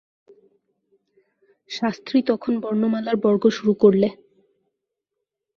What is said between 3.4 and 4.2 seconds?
শুরু করলে।